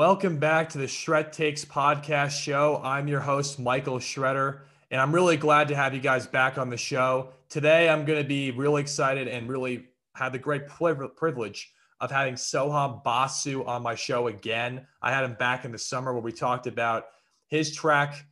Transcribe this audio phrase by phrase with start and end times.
[0.00, 2.80] Welcome back to the Shred Takes podcast show.
[2.82, 4.60] I'm your host, Michael Shredder,
[4.90, 7.32] and I'm really glad to have you guys back on the show.
[7.50, 12.36] Today, I'm going to be really excited and really have the great privilege of having
[12.36, 14.86] Soham Basu on my show again.
[15.02, 17.08] I had him back in the summer where we talked about
[17.48, 18.24] his track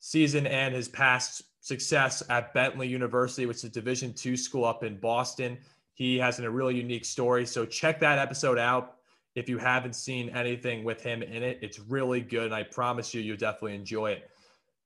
[0.00, 4.84] season and his past success at Bentley University, which is a Division two school up
[4.84, 5.56] in Boston.
[5.94, 7.46] He has a really unique story.
[7.46, 8.93] So check that episode out
[9.34, 11.58] if you haven't seen anything with him in it.
[11.60, 12.46] It's really good.
[12.46, 14.30] And I promise you, you'll definitely enjoy it.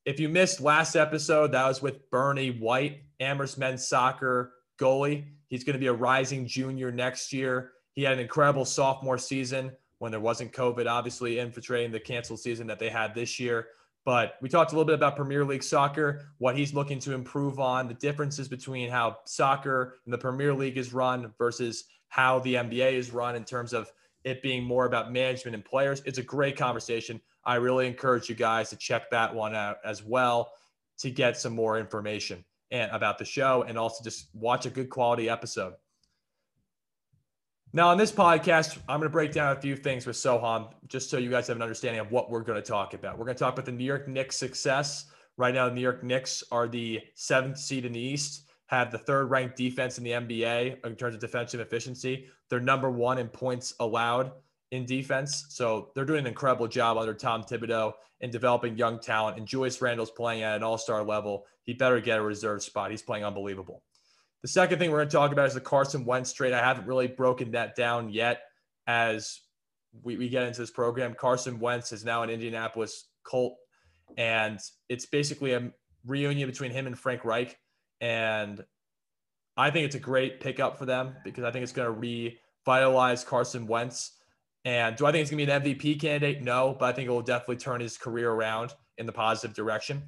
[0.05, 5.25] If you missed last episode, that was with Bernie White, Amherst men's soccer goalie.
[5.49, 7.73] He's going to be a rising junior next year.
[7.93, 12.67] He had an incredible sophomore season when there wasn't COVID, obviously infiltrating the canceled season
[12.69, 13.67] that they had this year.
[14.05, 17.61] But we talked a little bit about Premier League soccer, what he's looking to improve
[17.61, 22.55] on, the differences between how soccer and the Premier League is run versus how the
[22.55, 23.93] NBA is run in terms of
[24.29, 26.03] it being more about management and players.
[26.05, 27.21] It's a great conversation.
[27.45, 30.53] I really encourage you guys to check that one out as well
[30.99, 34.91] to get some more information and about the show and also just watch a good
[34.91, 35.75] quality episode.
[37.73, 41.11] Now, on this podcast, I'm going to break down a few things with Soham just
[41.11, 43.19] so you guys have an understanding of what we're going to talk about.
[43.19, 45.07] We're going to talk about the New York Knicks' success.
[45.37, 48.99] Right now, the New York Knicks are the seventh seed in the East, have the
[48.99, 52.27] third ranked defense in the NBA in terms of defensive efficiency.
[52.49, 54.33] They're number one in points allowed
[54.71, 55.47] in defense.
[55.49, 59.39] So they're doing an incredible job under Tom Thibodeau in developing young talent.
[59.39, 61.47] And Julius Randle's playing at an all star level.
[61.65, 62.91] He better get a reserve spot.
[62.91, 63.83] He's playing unbelievable.
[64.43, 66.53] The second thing we're going to talk about is the Carson Wentz trade.
[66.53, 68.43] I haven't really broken that down yet
[68.87, 69.41] as
[70.03, 71.15] we, we get into this program.
[71.15, 73.57] Carson Wentz is now an Indianapolis Colt,
[74.17, 75.73] and it's basically a
[76.07, 77.59] reunion between him and Frank Reich.
[78.01, 78.65] And
[79.57, 82.37] I think it's a great pickup for them because I think it's going to
[82.67, 84.13] revitalize Carson Wentz.
[84.65, 86.43] And do I think it's going to be an MVP candidate?
[86.43, 90.03] No, but I think it will definitely turn his career around in the positive direction.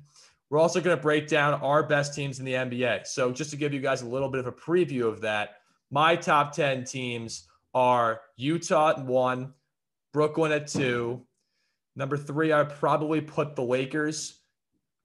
[0.51, 3.07] We're also going to break down our best teams in the NBA.
[3.07, 5.59] So, just to give you guys a little bit of a preview of that,
[5.91, 9.55] my top 10 teams are Utah at one,
[10.13, 11.25] Brooklyn at two.
[11.95, 14.41] Number three, I probably put the Lakers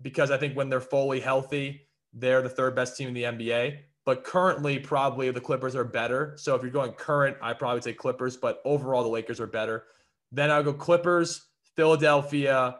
[0.01, 1.84] because I think when they're fully healthy,
[2.15, 3.79] they're the third best team in the NBA.
[4.05, 6.33] But currently, probably the Clippers are better.
[6.37, 9.83] So if you're going current, I probably say Clippers, but overall, the Lakers are better.
[10.31, 12.77] Then I'll go Clippers, Philadelphia.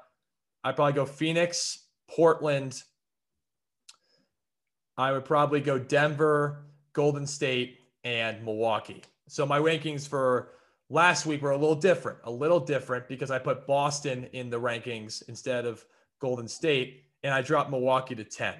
[0.63, 2.81] I probably go Phoenix, Portland.
[4.97, 9.03] I would probably go Denver, Golden State, and Milwaukee.
[9.27, 10.51] So my rankings for
[10.89, 14.59] last week were a little different, a little different because I put Boston in the
[14.59, 15.83] rankings instead of
[16.19, 18.53] Golden State, and I dropped Milwaukee to 10.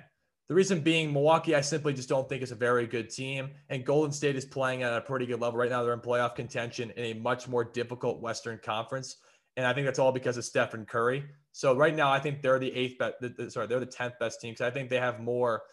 [0.48, 3.50] The reason being, Milwaukee, I simply just don't think is a very good team.
[3.70, 5.84] And Golden State is playing at a pretty good level right now.
[5.84, 9.16] They're in playoff contention in a much more difficult Western Conference.
[9.58, 11.24] And I think that's all because of Stephen Curry.
[11.52, 13.16] So right now, I think they're the eighth best.
[13.54, 15.64] Sorry, they're the tenth best team because I think they have more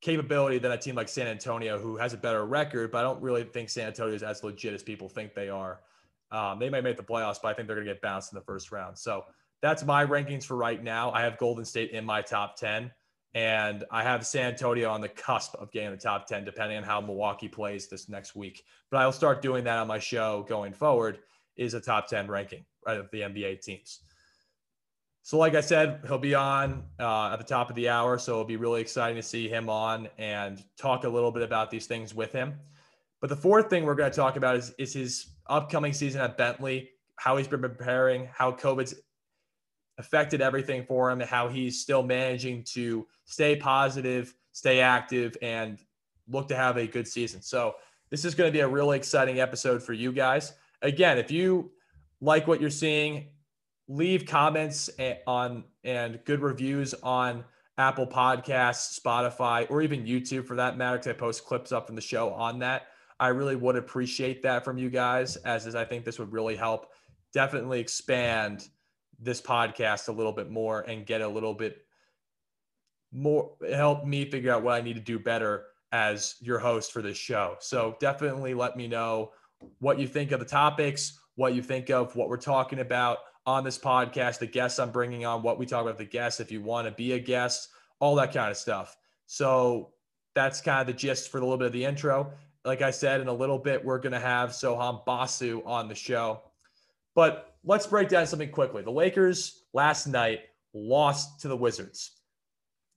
[0.00, 2.92] capability than a team like San Antonio, who has a better record.
[2.92, 5.80] But I don't really think San Antonio is as legit as people think they are.
[6.30, 8.38] Um, they might make the playoffs, but I think they're going to get bounced in
[8.38, 8.98] the first round.
[8.98, 9.24] So
[9.62, 11.10] that's my rankings for right now.
[11.12, 12.90] I have Golden State in my top ten,
[13.34, 16.84] and I have San Antonio on the cusp of getting the top ten, depending on
[16.84, 18.64] how Milwaukee plays this next week.
[18.90, 21.18] But I'll start doing that on my show going forward.
[21.56, 24.00] Is a top ten ranking right, of the NBA teams.
[25.22, 28.18] So, like I said, he'll be on uh, at the top of the hour.
[28.18, 31.70] So it'll be really exciting to see him on and talk a little bit about
[31.70, 32.54] these things with him.
[33.22, 36.36] But the fourth thing we're going to talk about is, is his upcoming season at
[36.36, 38.96] Bentley, how he's been preparing, how COVID's
[39.98, 45.78] affected everything for him, and how he's still managing to stay positive, stay active, and
[46.28, 47.42] look to have a good season.
[47.42, 47.74] So,
[48.10, 50.52] this is going to be a really exciting episode for you guys.
[50.82, 51.72] Again, if you
[52.20, 53.28] like what you're seeing,
[53.88, 54.90] leave comments
[55.26, 57.44] on and good reviews on
[57.76, 61.96] Apple Podcasts, Spotify, or even YouTube for that matter, because I post clips up from
[61.96, 62.86] the show on that.
[63.18, 66.56] I really would appreciate that from you guys, as is I think this would really
[66.56, 66.90] help
[67.32, 68.68] definitely expand
[69.24, 71.84] this podcast a little bit more and get a little bit
[73.12, 77.00] more help me figure out what I need to do better as your host for
[77.00, 77.56] this show.
[77.60, 79.30] So definitely let me know
[79.78, 83.62] what you think of the topics, what you think of what we're talking about on
[83.62, 86.60] this podcast, the guests I'm bringing on, what we talk about the guests, if you
[86.60, 87.68] want to be a guest,
[88.00, 88.96] all that kind of stuff.
[89.26, 89.92] So
[90.34, 92.32] that's kind of the gist for a little bit of the intro.
[92.64, 95.94] Like I said, in a little bit, we're going to have Soham Basu on the
[95.94, 96.42] show.
[97.14, 98.82] But let's break down something quickly.
[98.82, 100.40] The Lakers last night
[100.72, 102.12] lost to the Wizards.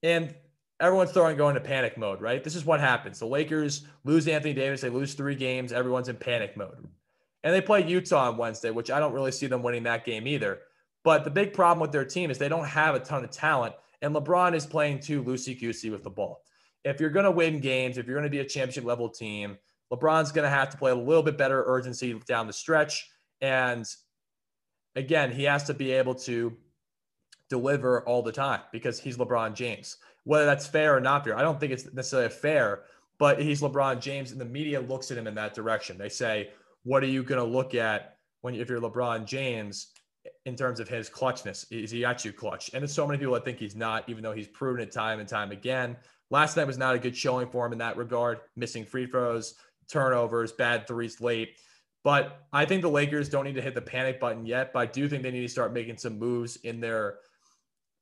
[0.04, 0.34] And
[0.80, 2.44] everyone's throwing going into panic mode, right?
[2.44, 3.20] This is what happens.
[3.20, 6.88] The Lakers lose Anthony Davis, they lose three games, everyone's in panic mode.
[7.44, 10.28] And they play Utah on Wednesday, which I don't really see them winning that game
[10.28, 10.60] either.
[11.04, 13.76] But the big problem with their team is they don't have a ton of talent.
[14.02, 16.44] And LeBron is playing too loosey goosey with the ball.
[16.84, 19.58] If you're going to win games, if you're going to be a championship level team,
[19.92, 23.10] LeBron's going to have to play a little bit better urgency down the stretch.
[23.42, 23.86] And
[24.98, 26.58] again, he has to be able to
[27.50, 29.98] deliver all the time because he's LeBron James.
[30.26, 32.84] Whether that's fair or not fair, I don't think it's necessarily fair,
[33.20, 35.98] but he's LeBron James, and the media looks at him in that direction.
[35.98, 36.50] They say,
[36.84, 39.94] "What are you going to look at when if you're LeBron James
[40.46, 41.66] in terms of his clutchness?
[41.72, 44.34] Is he actually clutch?" And there's so many people that think he's not, even though
[44.34, 45.96] he's proven it time and time again.
[46.30, 49.56] Last night was not a good showing for him in that regard, missing free throws,
[49.90, 51.58] turnovers, bad threes late.
[52.04, 54.72] But I think the Lakers don't need to hit the panic button yet.
[54.74, 57.18] But I do think they need to start making some moves in their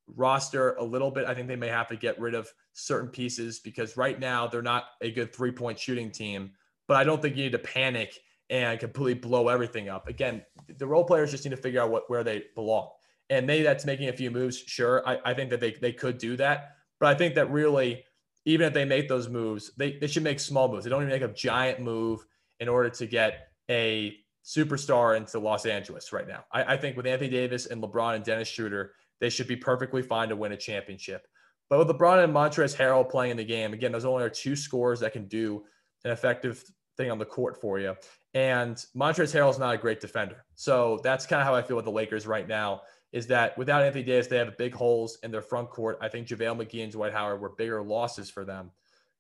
[0.08, 1.26] roster a little bit.
[1.26, 4.62] I think they may have to get rid of certain pieces because right now they're
[4.62, 6.52] not a good three point shooting team.
[6.88, 8.14] But I don't think you need to panic
[8.50, 10.08] and completely blow everything up.
[10.08, 10.44] Again,
[10.78, 12.90] the role players just need to figure out what where they belong.
[13.32, 14.58] And maybe that's making a few moves.
[14.58, 15.08] Sure.
[15.08, 16.76] I, I think that they, they could do that.
[17.00, 18.04] But I think that really
[18.46, 20.84] even if they make those moves, they, they should make small moves.
[20.84, 22.26] They don't even make a giant move
[22.60, 26.46] in order to get a superstar into Los Angeles right now.
[26.52, 30.02] I, I think with Anthony Davis and LeBron and Dennis Schroeder, they should be perfectly
[30.02, 31.28] fine to win a championship.
[31.70, 34.56] But with LeBron and Montrezl Harrell playing in the game, again, those only are two
[34.56, 35.64] scores that can do
[36.04, 36.64] an effective
[36.96, 37.96] thing on the court for you.
[38.34, 40.46] And Montrezl Harrell is not a great defender.
[40.56, 42.82] So that's kind of how I feel with the Lakers right now
[43.12, 45.98] is that without Anthony Davis, they have big holes in their front court.
[46.02, 48.72] I think JaVale McGee and Dwight Howard were bigger losses for them.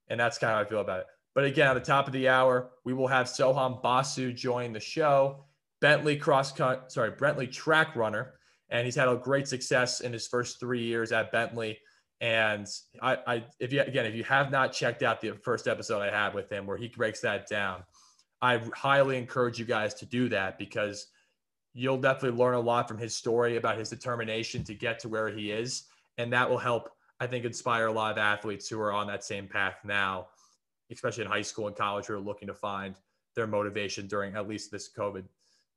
[0.09, 1.05] And that's kind of how I feel about it.
[1.35, 4.79] But again, at the top of the hour, we will have Soham Basu join the
[4.79, 5.43] show.
[5.81, 8.33] Bentley cross cut, sorry, Bentley track runner.
[8.69, 11.77] And he's had a great success in his first three years at Bentley.
[12.21, 12.67] And
[13.01, 16.09] I, I, if you again, if you have not checked out the first episode I
[16.09, 17.83] had with him where he breaks that down,
[18.41, 21.07] I highly encourage you guys to do that because
[21.73, 25.29] you'll definitely learn a lot from his story about his determination to get to where
[25.29, 25.83] he is.
[26.17, 26.89] And that will help,
[27.19, 30.27] I think, inspire a lot of athletes who are on that same path now,
[30.91, 32.95] especially in high school and college, who are looking to find
[33.35, 35.23] their motivation during at least this COVID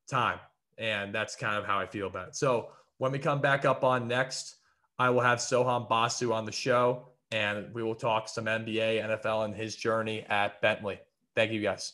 [0.08, 0.38] time.
[0.78, 2.36] And that's kind of how I feel about it.
[2.36, 2.68] So
[2.98, 4.56] when we come back up on next,
[4.98, 9.44] I will have Soham Basu on the show and we will talk some NBA, NFL,
[9.44, 10.98] and his journey at Bentley.
[11.34, 11.92] Thank you guys.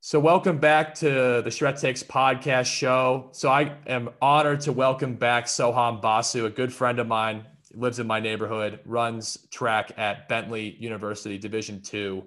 [0.00, 3.28] So, welcome back to the Shred Takes podcast show.
[3.32, 7.98] So, I am honored to welcome back Soham Basu, a good friend of mine, lives
[7.98, 12.24] in my neighborhood, runs track at Bentley University, Division Two.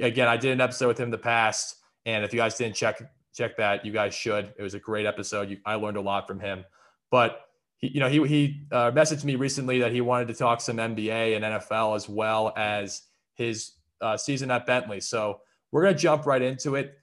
[0.00, 2.76] Again, I did an episode with him in the past, and if you guys didn't
[2.76, 3.02] check
[3.34, 4.52] check that, you guys should.
[4.58, 5.50] It was a great episode.
[5.50, 6.64] You, I learned a lot from him.
[7.10, 7.40] But
[7.76, 10.76] he, you know, he he uh, messaged me recently that he wanted to talk some
[10.76, 13.02] NBA and NFL as well as
[13.34, 15.00] his uh, season at Bentley.
[15.00, 15.40] So
[15.70, 16.98] we're gonna jump right into it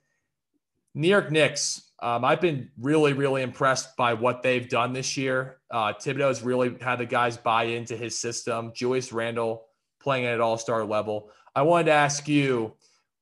[0.93, 1.84] New York Knicks.
[2.01, 5.59] Um, I've been really, really impressed by what they've done this year.
[5.71, 8.71] Uh, Thibodeau's really had the guys buy into his system.
[8.75, 9.65] Julius Randle
[10.01, 11.29] playing at an all star level.
[11.55, 12.73] I wanted to ask you,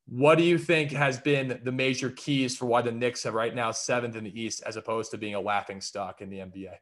[0.07, 3.53] what do you think has been the major keys for why the Knicks are right
[3.53, 6.73] now seventh in the East as opposed to being a laughing stock in the NBA?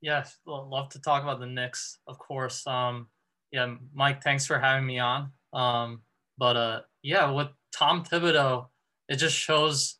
[0.00, 2.66] Yes, love to talk about the Knicks, of course.
[2.66, 3.08] Um,
[3.52, 5.30] yeah, Mike, thanks for having me on.
[5.52, 6.02] Um,
[6.38, 8.66] but uh, yeah, with Tom Thibodeau,
[9.08, 9.98] it just shows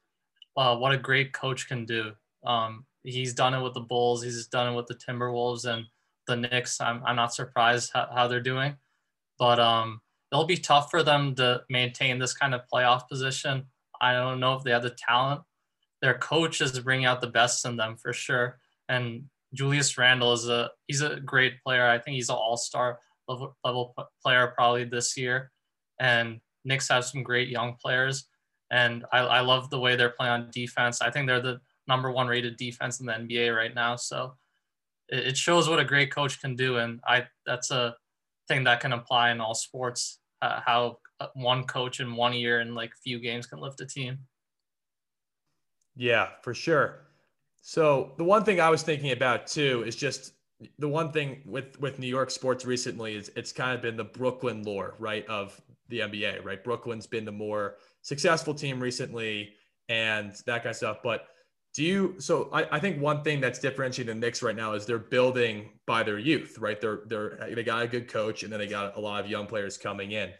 [0.56, 2.12] uh, what a great coach can do.
[2.44, 4.22] Um, he's done it with the Bulls.
[4.22, 5.84] He's done it with the Timberwolves and
[6.26, 6.80] the Knicks.
[6.80, 8.76] I'm, I'm not surprised how, how they're doing,
[9.38, 10.00] but um,
[10.32, 13.66] it'll be tough for them to maintain this kind of playoff position.
[14.00, 15.42] I don't know if they have the talent.
[16.02, 18.58] Their coach is bringing out the best in them for sure.
[18.88, 21.86] And Julius Randle is a he's a great player.
[21.86, 22.98] I think he's an all star
[23.28, 25.50] level, level player probably this year.
[25.98, 28.28] And Knicks have some great young players,
[28.70, 31.00] and I, I love the way they're playing on defense.
[31.00, 33.96] I think they're the number one rated defense in the NBA right now.
[33.96, 34.34] So
[35.08, 37.96] it, it shows what a great coach can do, and I that's a
[38.48, 40.20] thing that can apply in all sports.
[40.42, 40.98] Uh, how
[41.34, 44.18] one coach in one year and like few games can lift a team.
[45.96, 47.06] Yeah, for sure.
[47.62, 50.34] So the one thing I was thinking about too is just
[50.78, 54.04] the one thing with with New York sports recently is it's kind of been the
[54.04, 55.26] Brooklyn lore, right?
[55.26, 56.62] Of the NBA, right?
[56.62, 59.52] Brooklyn's been the more successful team recently
[59.88, 60.98] and that kind of stuff.
[61.02, 61.26] But
[61.74, 64.86] do you so I, I think one thing that's differentiating the Knicks right now is
[64.86, 66.80] they're building by their youth, right?
[66.80, 69.46] They're they're they got a good coach and then they got a lot of young
[69.46, 70.30] players coming in.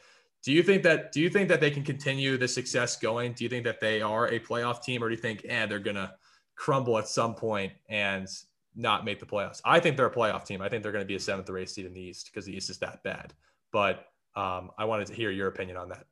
[0.45, 3.33] Do you think that do you think that they can continue the success going?
[3.33, 5.81] Do you think that they are a playoff team or do you think eh, they're
[5.81, 6.15] gonna
[6.55, 8.29] crumble at some point and
[8.77, 9.61] not make the playoffs?
[9.65, 10.63] I think they're a playoff team.
[10.63, 12.57] I think they're gonna be a seventh or eighth seed in the East because the
[12.57, 13.35] East is that bad.
[13.73, 14.07] But
[14.37, 16.07] um, I wanted to hear your opinion on that.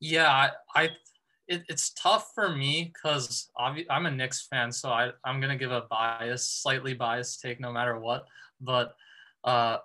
[0.00, 0.90] Yeah, I, I
[1.48, 5.72] it, it's tough for me because I'm a Knicks fan, so I, I'm gonna give
[5.72, 8.26] a bias, slightly biased take no matter what.
[8.60, 8.94] But
[9.44, 9.78] uh,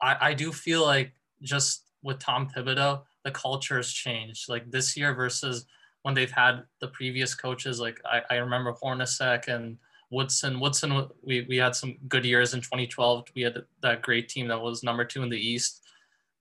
[0.00, 4.48] I, I do feel like just with Tom Thibodeau, the culture has changed.
[4.48, 5.66] Like this year versus
[6.04, 7.80] when they've had the previous coaches.
[7.80, 9.78] Like I, I remember Hornacek and
[10.10, 10.60] Woodson.
[10.60, 13.24] Woodson, we, we had some good years in 2012.
[13.34, 15.82] We had that great team that was number two in the East.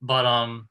[0.01, 0.67] But um,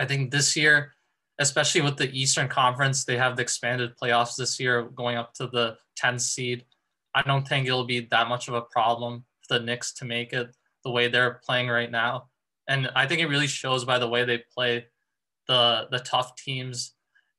[0.00, 0.94] I think this year
[1.38, 5.46] especially with the Eastern Conference, they have the expanded playoffs this year going up to
[5.46, 6.64] the 10th seed.
[7.14, 10.32] I don't think it'll be that much of a problem for the Knicks to make
[10.32, 10.54] it
[10.84, 12.28] the way they're playing right now.
[12.68, 14.86] And I think it really shows by the way they play
[15.46, 16.94] the the tough teams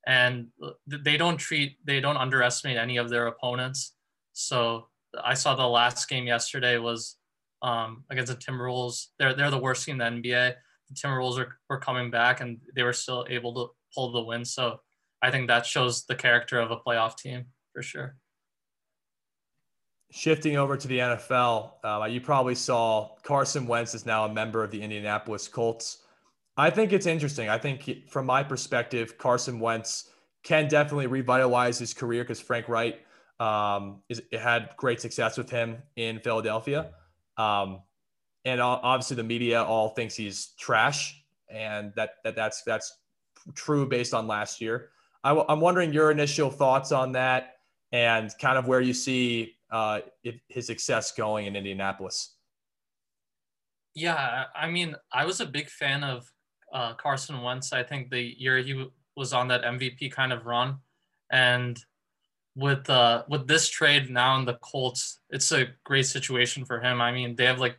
[0.06, 0.48] and
[0.86, 3.94] they don't treat they don't underestimate any of their opponents.
[4.32, 4.88] So
[5.22, 7.16] I saw the last game yesterday was
[7.62, 9.08] um, against the Timberwolves.
[9.18, 10.54] They're they're the worst team in the NBA.
[10.88, 14.44] The Timberwolves are, were coming back and they were still able to pull the win.
[14.44, 14.80] So
[15.22, 18.16] I think that shows the character of a playoff team for sure.
[20.12, 24.64] Shifting over to the NFL, uh, you probably saw Carson Wentz is now a member
[24.64, 25.98] of the Indianapolis Colts.
[26.56, 27.48] I think it's interesting.
[27.48, 30.10] I think, from my perspective, Carson Wentz
[30.42, 32.98] can definitely revitalize his career because Frank Reich
[33.38, 36.90] um, is, had great success with him in Philadelphia.
[37.36, 37.82] Um,
[38.44, 42.99] and obviously, the media all thinks he's trash, and that, that that's that's
[43.54, 44.90] true based on last year.
[45.22, 47.56] I, am wondering your initial thoughts on that
[47.92, 50.00] and kind of where you see uh,
[50.48, 52.34] his success going in Indianapolis.
[53.94, 56.30] Yeah, I mean, I was a big fan of
[56.72, 57.72] uh, Carson Wentz.
[57.72, 60.78] I think the year he was on that MVP kind of run,
[61.30, 61.78] and
[62.54, 67.00] with uh, with this trade now in the Colts, it's a great situation for him.
[67.00, 67.78] I mean, they have like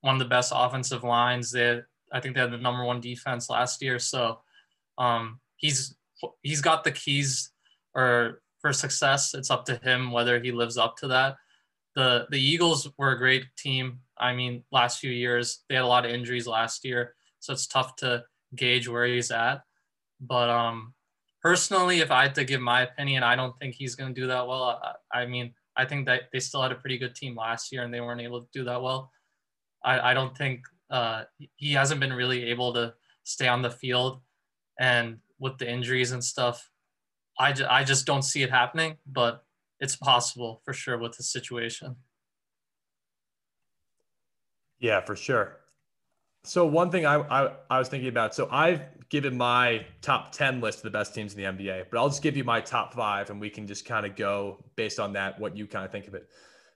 [0.00, 1.50] one of the best offensive lines.
[1.50, 1.80] They,
[2.12, 3.98] I think, they had the number one defense last year.
[3.98, 4.40] So
[4.98, 5.96] um, he's
[6.42, 7.52] he's got the keys
[7.94, 9.34] or for success.
[9.34, 11.36] It's up to him whether he lives up to that.
[11.94, 14.00] The the Eagles were a great team.
[14.18, 17.66] I mean, last few years they had a lot of injuries last year, so it's
[17.66, 18.24] tough to
[18.54, 19.62] gauge where he's at.
[20.20, 20.94] But um,
[21.42, 24.26] personally, if I had to give my opinion, I don't think he's going to do
[24.26, 24.96] that well.
[25.12, 27.82] I, I, mean, I think that they still had a pretty good team last year
[27.84, 29.12] and they weren't able to do that well.
[29.84, 31.24] I, I don't think uh,
[31.56, 34.20] he hasn't been really able to stay on the field
[34.78, 36.70] and with the injuries and stuff,
[37.38, 39.44] I, ju- I just don't see it happening, but
[39.80, 41.96] it's possible for sure with the situation.
[44.80, 45.56] Yeah, for sure.
[46.44, 50.60] So one thing I, I, I was thinking about, so I've given my top 10
[50.60, 52.94] list of the best teams in the NBA, but I'll just give you my top
[52.94, 55.92] five and we can just kind of go based on that, what you kind of
[55.92, 56.28] think of it.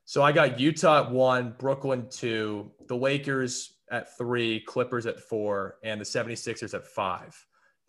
[0.04, 5.76] So I got Utah at one, Brooklyn two, the Lakers at three, Clippers at four,
[5.85, 7.35] and the 76ers at five.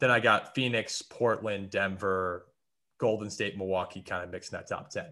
[0.04, 2.48] Then I got Phoenix, Portland, Denver,
[2.98, 5.06] Golden State, Milwaukee kind of mixing that top 10.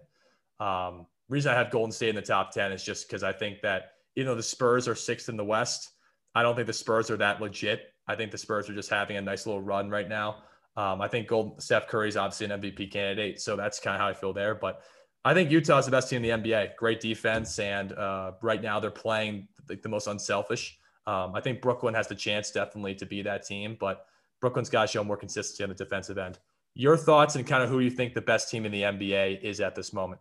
[0.60, 3.62] Um, reason I have Golden State in the top 10 is just because I think
[3.62, 5.92] that, you know, the Spurs are sixth in the West.
[6.36, 7.94] I don't think the Spurs are that legit.
[8.06, 10.44] I think the Spurs are just having a nice little run right now.
[10.76, 13.40] Um, I think Gold, Steph Curry is obviously an MVP candidate.
[13.40, 14.56] So that's kind of how I feel there.
[14.56, 14.82] But
[15.24, 16.76] I think Utah is the best team in the NBA.
[16.76, 17.60] Great defense.
[17.60, 20.78] And uh, right now they're playing like the most unselfish.
[21.08, 23.78] Um, I think Brooklyn has the chance definitely to be that team.
[23.80, 24.06] But
[24.42, 26.40] Brooklyn's got to show more consistency on the defensive end.
[26.74, 29.62] Your thoughts and kind of who you think the best team in the NBA is
[29.62, 30.20] at this moment?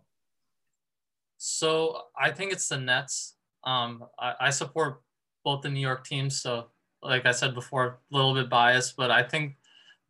[1.39, 3.37] So I think it's the Nets.
[3.65, 5.03] Um, I, I support
[5.45, 6.43] both the New York teams.
[6.43, 6.67] So,
[7.03, 9.57] like I said before, a little bit biased, but I think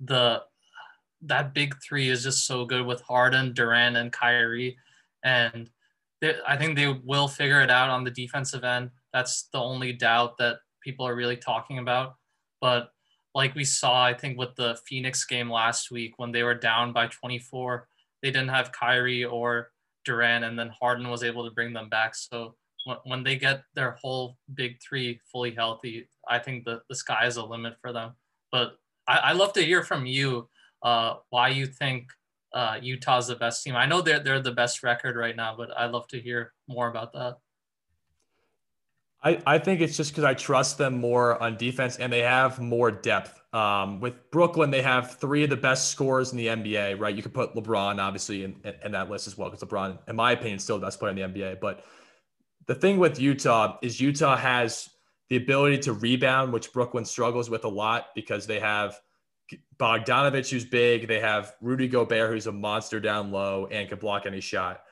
[0.01, 0.43] the
[1.23, 4.77] that big three is just so good with Harden, Durant, and Kyrie,
[5.23, 5.71] and
[6.21, 8.91] they, I think they will figure it out on the defensive end.
[9.13, 12.17] That's the only doubt that people are really talking about.
[12.61, 12.91] But
[13.35, 16.93] like we saw, I think with the Phoenix game last week when they were down
[16.93, 17.87] by 24,
[18.23, 19.71] they didn't have Kyrie or
[20.05, 22.15] Durant, and then Harden was able to bring them back.
[22.15, 22.55] So
[23.05, 27.37] when they get their whole big three fully healthy, I think the, the sky is
[27.37, 28.13] a limit for them.
[28.51, 30.49] But I, I love to hear from you
[30.83, 32.09] uh, why you think
[32.53, 33.77] uh, Utah's the best team.
[33.77, 36.89] I know they're, they're the best record right now, but I'd love to hear more
[36.89, 37.39] about that.
[39.23, 42.59] I, I think it's just because I trust them more on defense and they have
[42.59, 43.41] more depth.
[43.53, 47.15] Um, with Brooklyn, they have three of the best scorers in the NBA, right?
[47.15, 50.33] You could put LeBron obviously in, in, that list as well because LeBron, in my
[50.33, 51.61] opinion, is still the best player in the NBA.
[51.61, 51.85] But
[52.67, 54.89] the thing with Utah is Utah has
[55.29, 58.99] the ability to rebound, which Brooklyn struggles with a lot because they have
[59.79, 61.09] Bogdanovich, who's big.
[61.09, 64.83] They have Rudy Gobert, who's a monster down low and can block any shot.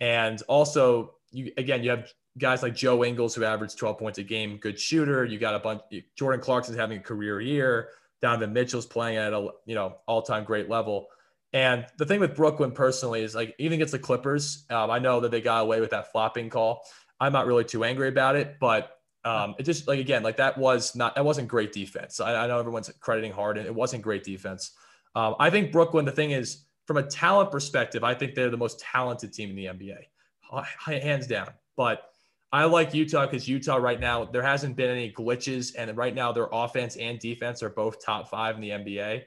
[0.00, 4.22] And also, you again, you have guys like Joe Ingles who averaged 12 points a
[4.22, 5.24] game, good shooter.
[5.24, 5.82] You got a bunch.
[6.16, 7.90] Jordan Clarkson's having a career year.
[8.22, 11.08] Donovan Mitchell's playing at a you know all time great level,
[11.52, 15.20] And the thing with Brooklyn personally is like even against the Clippers, um, I know
[15.20, 16.82] that they got away with that flopping call.
[17.20, 20.56] I'm not really too angry about it, but um, it just like again, like that
[20.56, 22.20] was not that wasn't great defense.
[22.20, 23.66] I, I know everyone's crediting Harden.
[23.66, 24.72] It wasn't great defense.
[25.14, 26.04] Um, I think Brooklyn.
[26.04, 29.56] The thing is, from a talent perspective, I think they're the most talented team in
[29.56, 31.48] the NBA, hands down.
[31.76, 32.11] But
[32.52, 36.32] I like Utah because Utah right now there hasn't been any glitches, and right now
[36.32, 39.22] their offense and defense are both top five in the NBA.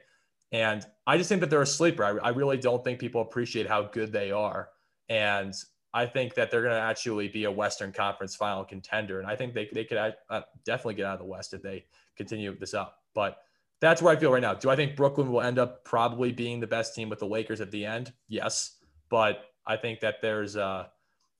[0.52, 2.04] And I just think that they're a sleeper.
[2.04, 4.68] I, I really don't think people appreciate how good they are.
[5.08, 5.52] And
[5.92, 9.18] I think that they're going to actually be a Western Conference final contender.
[9.18, 11.84] And I think they, they could uh, definitely get out of the West if they
[12.16, 12.98] continue this up.
[13.14, 13.38] But
[13.80, 14.54] that's where I feel right now.
[14.54, 17.60] Do I think Brooklyn will end up probably being the best team with the Lakers
[17.60, 18.12] at the end?
[18.28, 18.76] Yes.
[19.08, 20.86] But I think that there's, uh,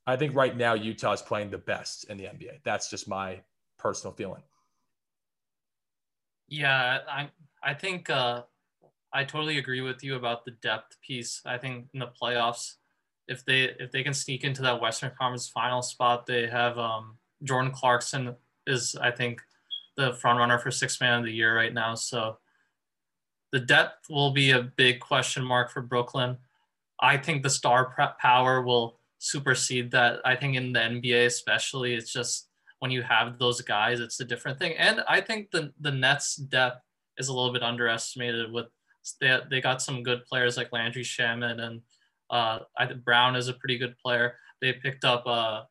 [0.07, 2.61] I think right now Utah is playing the best in the NBA.
[2.65, 3.41] That's just my
[3.79, 4.43] personal feeling.
[6.49, 7.31] Yeah, I
[7.63, 8.43] I think uh,
[9.13, 11.43] I totally agree with you about the depth piece.
[11.45, 12.75] I think in the playoffs,
[13.27, 17.19] if they if they can sneak into that Western Conference final spot, they have um,
[17.43, 18.37] Jordan Clarkson
[18.67, 19.43] is I think
[19.97, 21.95] the front runner for six man of the year right now.
[21.95, 22.39] So
[23.53, 26.37] the depth will be a big question mark for Brooklyn.
[27.01, 30.21] I think the star power will supersede that.
[30.25, 32.49] I think in the NBA especially, it's just
[32.81, 34.75] when you have those guys, it's a different thing.
[34.77, 36.83] And I think the the Nets depth
[37.19, 38.67] is a little bit underestimated with
[39.21, 41.81] they, they got some good players like Landry Shamet and
[42.31, 44.37] uh, I Brown is a pretty good player.
[44.61, 45.63] They picked up uh,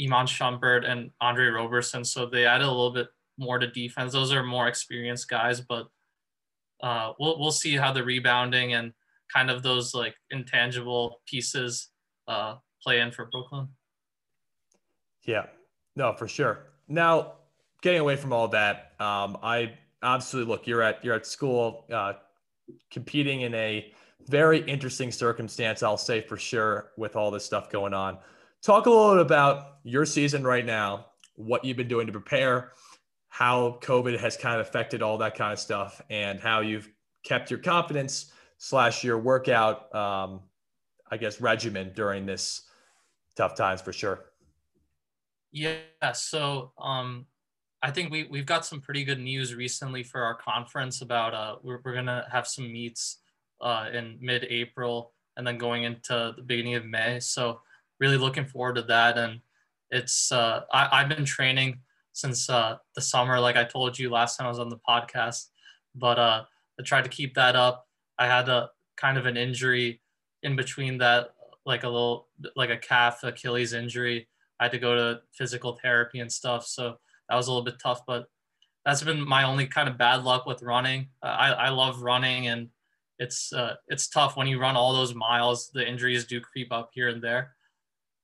[0.00, 4.12] Iman Shumpert and Andre Roberson, so they added a little bit more to defense.
[4.12, 5.88] Those are more experienced guys, but
[6.82, 8.92] uh, we'll we'll see how the rebounding and
[9.32, 11.88] kind of those like intangible pieces
[12.30, 13.68] uh, play in for Brooklyn.
[15.24, 15.46] Yeah,
[15.96, 16.66] no, for sure.
[16.88, 17.34] Now,
[17.82, 20.66] getting away from all that, um, I obviously look.
[20.66, 22.14] You're at you're at school, uh,
[22.90, 23.92] competing in a
[24.26, 28.18] very interesting circumstance, I'll say for sure, with all this stuff going on.
[28.62, 32.72] Talk a little bit about your season right now, what you've been doing to prepare,
[33.28, 36.88] how COVID has kind of affected all that kind of stuff, and how you've
[37.24, 40.40] kept your confidence slash your workout, um,
[41.10, 42.62] I guess, regimen during this
[43.36, 44.26] tough times for sure.
[45.52, 45.78] Yeah.
[46.12, 47.26] So um,
[47.82, 51.56] I think we, we've got some pretty good news recently for our conference about uh,
[51.62, 53.18] we're, we're going to have some meets
[53.60, 57.18] uh, in mid-April and then going into the beginning of May.
[57.20, 57.60] So
[57.98, 59.18] really looking forward to that.
[59.18, 59.40] And
[59.90, 61.80] it's uh, I, I've been training
[62.12, 65.46] since uh, the summer, like I told you last time I was on the podcast.
[65.94, 66.44] But uh,
[66.78, 67.88] I tried to keep that up.
[68.18, 69.99] I had a kind of an injury
[70.42, 71.34] in between that,
[71.66, 74.28] like a little like a calf Achilles injury.
[74.58, 76.66] I had to go to physical therapy and stuff.
[76.66, 76.96] So
[77.28, 78.26] that was a little bit tough, but
[78.84, 81.08] that's been my only kind of bad luck with running.
[81.22, 82.68] Uh, I, I love running and
[83.18, 85.70] it's uh, it's tough when you run all those miles.
[85.72, 87.54] The injuries do creep up here and there,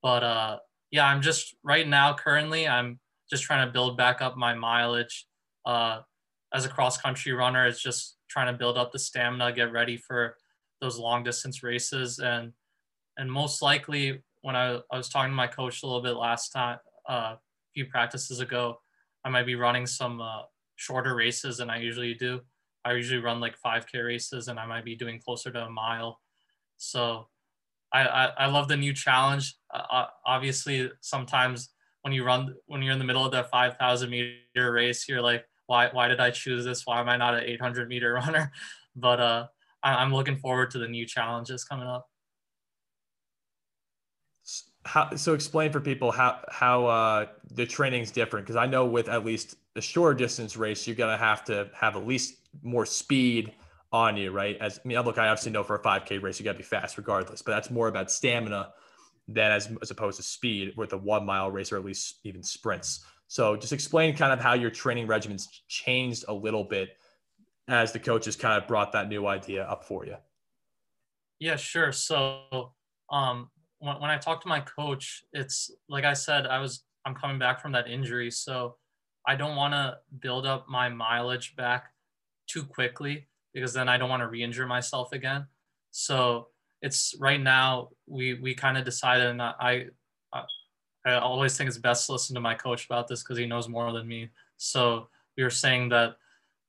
[0.03, 0.59] but uh,
[0.91, 2.99] yeah, I'm just right now currently I'm
[3.31, 5.27] just trying to build back up my mileage.
[5.67, 6.01] Uh,
[6.55, 9.97] as a cross country runner, it's just trying to build up the stamina, get ready
[9.97, 10.37] for
[10.81, 12.53] those long distance races, and
[13.17, 16.51] and most likely when I, I was talking to my coach a little bit last
[16.51, 17.39] time, uh, a
[17.75, 18.79] few practices ago,
[19.25, 20.43] I might be running some uh,
[20.77, 22.41] shorter races than I usually do.
[22.85, 26.21] I usually run like 5K races and I might be doing closer to a mile.
[26.77, 27.27] So
[27.93, 29.57] I, I, I love the new challenge.
[29.75, 31.71] Uh, uh obviously, sometimes
[32.03, 35.45] when you run, when you're in the middle of that 5,000 meter race, you're like,
[35.67, 36.87] why, why did I choose this?
[36.87, 38.53] Why am I not an 800 meter runner?
[38.95, 39.47] But uh,
[39.95, 42.09] I'm looking forward to the new challenges coming up.
[44.85, 49.09] How, so explain for people how how uh, the training's different because I know with
[49.09, 53.53] at least the short distance race you're gonna have to have at least more speed
[53.93, 54.57] on you, right?
[54.61, 56.65] As I mean, look, I obviously know for a 5K race, you got to be
[56.65, 58.73] fast regardless, but that's more about stamina
[59.29, 62.43] than as, as opposed to speed with a one mile race or at least even
[62.43, 63.05] sprints.
[63.29, 66.91] So just explain kind of how your training regimens changed a little bit
[67.69, 70.17] as the coaches kind of brought that new idea up for you.
[71.39, 71.93] Yeah, sure.
[71.93, 72.73] So
[73.11, 77.15] um, when, when I talked to my coach, it's like I said, I was I'm
[77.15, 78.77] coming back from that injury, so
[79.27, 81.93] I don't want to build up my mileage back
[82.49, 85.47] too quickly because then I don't want to re-injure myself again.
[85.91, 86.49] So
[86.83, 89.87] it's right now we we kind of decided, and I,
[90.33, 90.43] I
[91.05, 93.69] I always think it's best to listen to my coach about this because he knows
[93.69, 94.31] more than me.
[94.57, 96.17] So we were saying that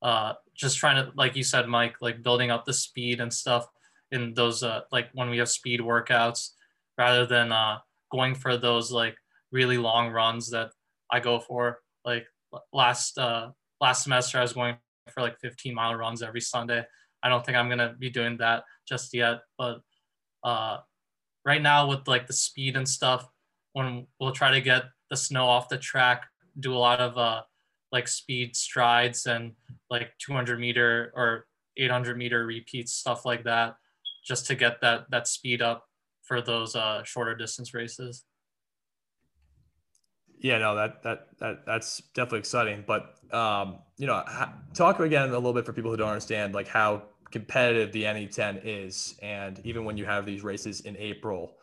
[0.02, 3.68] uh, just trying to, like you said, Mike, like building up the speed and stuff
[4.12, 6.50] in those uh, like when we have speed workouts,
[6.98, 7.78] rather than uh,
[8.12, 9.16] going for those like
[9.52, 10.72] really long runs that
[11.12, 11.80] I go for.
[12.06, 12.26] Like
[12.74, 14.78] last uh, last semester, I was going
[15.14, 16.84] for like 15 mile runs every Sunday.
[17.24, 19.42] I don't think I'm gonna be doing that just yet.
[19.58, 19.82] But
[20.44, 20.78] uh,
[21.46, 23.28] right now with like the speed and stuff,
[23.74, 26.26] when we'll try to get the snow off the track,
[26.60, 27.42] do a lot of uh,
[27.92, 29.54] like speed strides and
[29.90, 31.46] like 200 meter or
[31.78, 33.76] 800 meter repeats, stuff like that,
[34.26, 35.86] just to get that that speed up
[36.24, 38.26] for those uh, shorter distance races.
[40.40, 42.84] Yeah, no, that that that that's definitely exciting.
[42.86, 44.24] But um, you know,
[44.74, 48.62] talk again a little bit for people who don't understand like how competitive the NE10
[48.64, 51.58] is, and even when you have these races in April,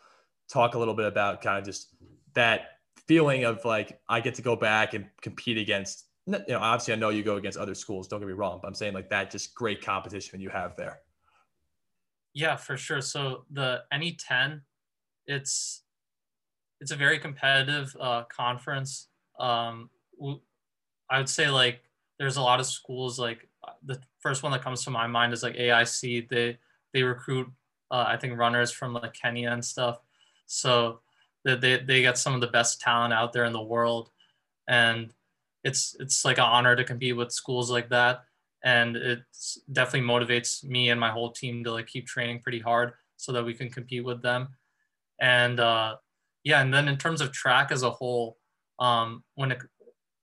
[0.49, 1.95] talk a little bit about kind of just
[2.33, 6.05] that feeling of like I get to go back and compete against.
[6.27, 8.07] You know, obviously I know you go against other schools.
[8.07, 10.99] Don't get me wrong, but I'm saying like that just great competition you have there.
[12.33, 13.01] Yeah, for sure.
[13.01, 14.61] So the NE10,
[15.27, 15.83] it's
[16.81, 19.07] it's a very competitive uh, conference.
[19.39, 19.89] Um,
[21.09, 21.81] I would say like
[22.19, 23.47] there's a lot of schools like
[23.83, 26.29] the first one that comes to my mind is like AIC.
[26.29, 26.57] They
[26.93, 27.47] they recruit
[27.91, 29.99] uh, I think runners from like Kenya and stuff.
[30.45, 30.99] So
[31.43, 34.09] they, they they get some of the best talent out there in the world,
[34.67, 35.13] and
[35.65, 38.23] it's it's like an honor to compete with schools like that.
[38.63, 39.19] And it
[39.73, 43.43] definitely motivates me and my whole team to like keep training pretty hard so that
[43.43, 44.49] we can compete with them.
[45.19, 45.97] And uh,
[46.43, 48.37] yeah, and then in terms of track as a whole,
[48.79, 49.59] um, when it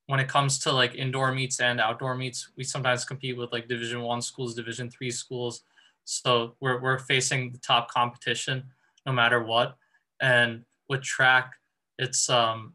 [0.07, 3.69] when it comes to like indoor meets and outdoor meets, we sometimes compete with like
[3.69, 5.65] Division One schools, Division Three schools.
[6.05, 8.65] So we're we're facing the top competition
[9.07, 9.77] no matter what.
[10.21, 11.53] And with track,
[11.99, 12.75] it's um,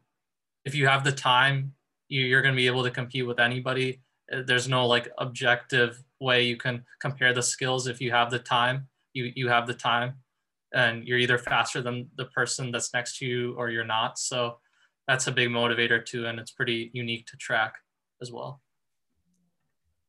[0.64, 1.74] if you have the time,
[2.08, 4.00] you're going to be able to compete with anybody.
[4.32, 7.86] Uh, there's no like objective way you can compare the skills.
[7.86, 10.14] If you have the time, you you have the time
[10.72, 14.18] and you're either faster than the person that's next to you or you're not.
[14.18, 14.58] So
[15.06, 17.74] that's a big motivator too, and it's pretty unique to track
[18.20, 18.60] as well.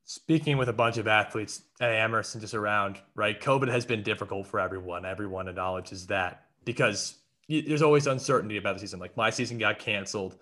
[0.04, 3.40] Speaking with a bunch of athletes at Amherst and just around, right?
[3.40, 5.06] COVID has been difficult for everyone.
[5.06, 9.00] Everyone acknowledges that because there's always uncertainty about the season.
[9.00, 10.38] Like my season got canceled,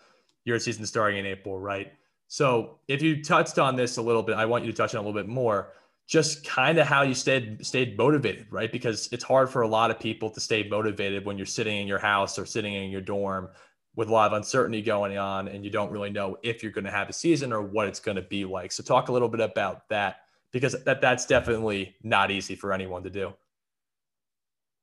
[0.47, 1.91] your season starting in April, right?
[2.27, 5.03] So if you touched on this a little bit, I want you to touch on
[5.03, 5.73] a little bit more
[6.07, 8.71] just kind of how you stayed stayed motivated, right?
[8.71, 11.87] Because it's hard for a lot of people to stay motivated when you're sitting in
[11.87, 13.49] your house or sitting in your dorm
[13.97, 16.85] with a lot of uncertainty going on and you don't really know if you're going
[16.85, 18.71] to have a season or what it's going to be like.
[18.71, 20.17] So talk a little bit about that
[20.53, 23.33] because that that's definitely not easy for anyone to do.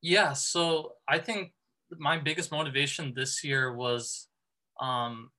[0.03, 1.53] Yeah, so I think
[1.97, 4.27] my biggest motivation this year was
[4.79, 5.31] um,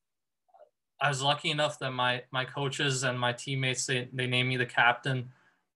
[1.06, 4.58] I was lucky enough that my my coaches and my teammates they, they named me
[4.58, 5.30] the captain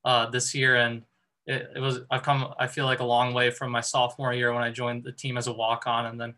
[0.04, 1.04] uh, this year, and
[1.46, 4.52] it, it, was I've come I feel like a long way from my sophomore year
[4.52, 6.34] when I joined the team as a walk on, and then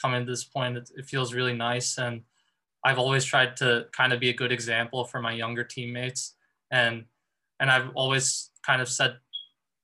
[0.00, 1.96] coming to this point, it, it feels really nice.
[1.96, 2.20] And
[2.84, 6.34] I've always tried to kind of be a good example for my younger teammates,
[6.70, 7.06] and
[7.60, 9.16] and I've always kind of said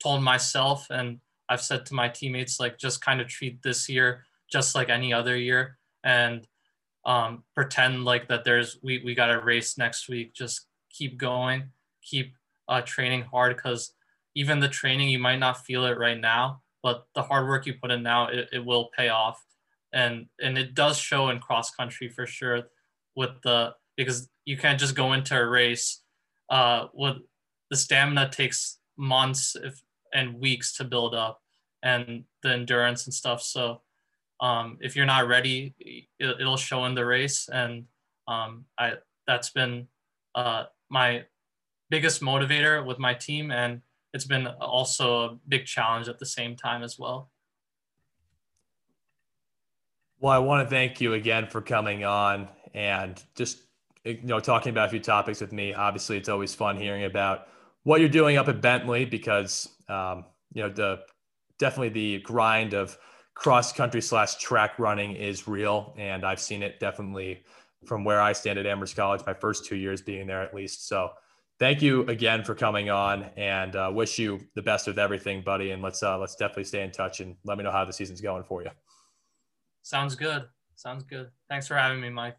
[0.03, 4.25] told myself and I've said to my teammates like just kind of treat this year
[4.53, 5.79] just like any other year.
[6.05, 6.47] And
[7.05, 10.35] um, pretend like that there's we, we got a race next week.
[10.35, 11.71] Just keep going
[12.03, 12.35] keep
[12.69, 13.95] uh, training hard because
[14.35, 17.75] even the training you might not feel it right now but the hard work you
[17.75, 19.43] put in now it, it will pay off.
[19.93, 22.63] And and it does show in cross country for sure
[23.17, 26.03] with the because you can't just go into a race
[26.49, 27.17] uh, with
[27.71, 29.81] the stamina takes months if
[30.15, 31.41] and weeks to build up
[31.83, 33.43] and the endurance and stuff.
[33.43, 33.83] So
[34.41, 35.75] um, if you're not ready
[36.19, 37.49] it, will show in the race.
[37.49, 37.85] And
[38.27, 38.95] um, I
[39.27, 39.87] that's been
[40.35, 41.25] uh, my
[41.91, 43.51] biggest motivator with my team.
[43.51, 43.83] And
[44.15, 47.31] it's been also a big challenge at the same time as well.
[50.19, 53.63] Well i want to thank you again for coming on and just
[54.05, 55.75] you know talking about a few topics with me.
[55.75, 57.49] Obviously it's always fun hearing about
[57.83, 61.01] what you're doing up at bentley because um, you know the
[61.59, 62.99] definitely the grind of
[63.41, 67.43] cross country slash track running is real and i've seen it definitely
[67.87, 70.87] from where i stand at amherst college my first two years being there at least.
[70.87, 71.13] So
[71.59, 75.71] thank you again for coming on and uh, wish you the best with everything buddy
[75.71, 78.21] and let's uh, let's definitely stay in touch and let me know how the season's
[78.21, 78.71] going for you.
[79.83, 80.45] Sounds good.
[80.75, 81.31] Sounds good.
[81.49, 82.37] Thanks for having me mike